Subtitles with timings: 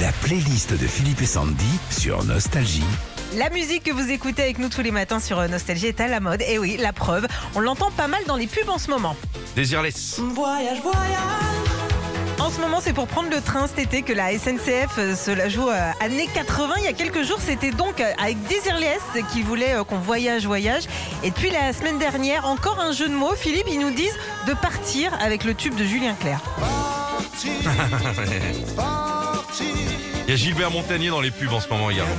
[0.00, 2.84] La playlist de Philippe et Sandy sur Nostalgie.
[3.36, 6.20] La musique que vous écoutez avec nous tous les matins sur Nostalgie est à la
[6.20, 6.42] mode.
[6.48, 9.16] Et oui, la preuve, on l'entend pas mal dans les pubs en ce moment.
[9.56, 10.20] Désirless.
[10.20, 11.00] Voyage, voyage.
[12.38, 15.32] En ce moment, c'est pour prendre le train cet été que la SNCF euh, se
[15.32, 16.74] la joue euh, années 80.
[16.78, 20.46] Il y a quelques jours, c'était donc euh, avec Désirless qui voulait euh, qu'on voyage,
[20.46, 20.84] voyage.
[21.24, 23.34] Et puis la semaine dernière, encore un jeu de mots.
[23.34, 26.40] Philippe, ils nous disent de partir avec le tube de Julien Clerc.
[30.26, 32.14] Il y a Gilbert Montagnier dans les pubs en ce moment également.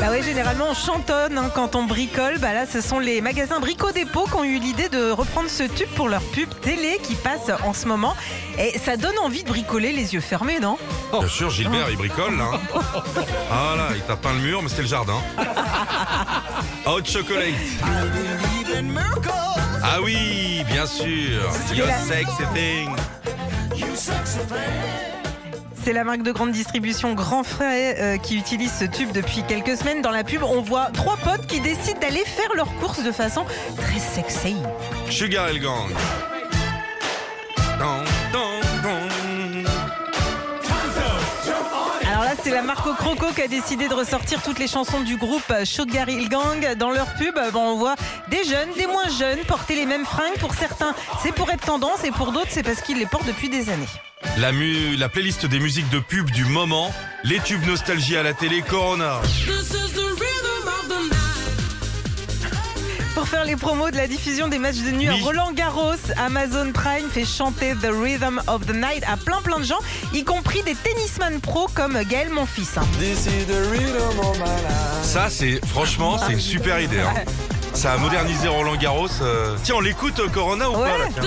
[0.00, 2.38] Bah oui, généralement on chantonne hein, quand on bricole.
[2.38, 5.64] Bah là, ce sont les magasins Brico Dépôt qui ont eu l'idée de reprendre ce
[5.64, 8.14] tube pour leur pub télé qui passe en ce moment.
[8.60, 10.78] Et ça donne envie de bricoler les yeux fermés, non?
[11.12, 12.44] Bien sûr, Gilbert, il bricole là.
[12.54, 12.80] hein.
[13.50, 15.20] Ah là, il tape peint le mur, mais c'était le jardin.
[16.86, 17.54] Hot chocolate.
[19.82, 21.42] Ah oui, bien sûr.
[22.06, 22.94] Sexy thing.
[25.88, 29.74] C'est la marque de grande distribution Grand Frais euh, qui utilise ce tube depuis quelques
[29.78, 30.02] semaines.
[30.02, 33.46] Dans la pub, on voit trois potes qui décident d'aller faire leurs courses de façon
[33.74, 34.56] très sexy.
[35.08, 35.88] Sugar et le gang.
[37.78, 39.08] Don, don, don.
[42.06, 45.00] Alors là, c'est la marque au Croco qui a décidé de ressortir toutes les chansons
[45.00, 47.38] du groupe Sugar Hill Gang dans leur pub.
[47.54, 47.96] Bon, on voit
[48.28, 50.36] des jeunes, des moins jeunes porter les mêmes fringues.
[50.38, 53.48] Pour certains, c'est pour être tendance et pour d'autres, c'est parce qu'ils les portent depuis
[53.48, 53.88] des années.
[54.38, 56.92] La, mu- la playlist des musiques de pub du moment,
[57.24, 59.20] les tubes nostalgie à la télé, Corona.
[63.14, 65.20] Pour faire les promos de la diffusion des matchs de nuit Oui.
[65.20, 69.58] à Roland Garros, Amazon Prime fait chanter The Rhythm of the Night à plein plein
[69.58, 69.78] de gens,
[70.14, 72.68] y compris des tennisman pros comme Gaël Monfils.
[72.76, 72.82] hein.
[75.02, 77.00] Ça, c'est franchement, c'est une super idée.
[77.00, 77.14] hein.
[77.74, 79.08] Ça a modernisé Roland Garros.
[79.22, 79.56] euh.
[79.62, 80.88] Tiens, on l'écoute Corona ou Ouais.
[80.90, 81.22] pas là, tiens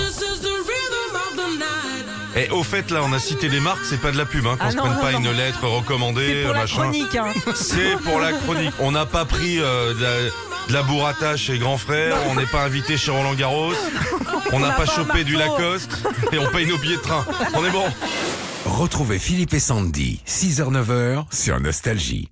[2.36, 4.56] Et au fait, là, on a cité des marques, c'est pas de la pub, hein,
[4.58, 5.20] qu'on Ah se non, prenne non, pas non.
[5.20, 6.76] une lettre C'est recommandée, pour la machin.
[6.84, 7.16] chronique.
[7.16, 7.34] hein.
[7.56, 8.74] C'est pour la chronique.
[8.80, 10.18] On n'a pas pris euh, de, la,
[10.70, 13.74] de la burrata chez Grand Frère, on n'est pas invité chez Roland Garros,
[14.54, 15.36] on n'a pas chopé du.
[15.36, 15.98] Lacoste
[16.32, 17.26] et on paye nos billets de train.
[17.54, 17.86] On est bon.
[18.66, 22.30] Retrouvez Philippe et Sandy, 6h-9h sur Nostalgie.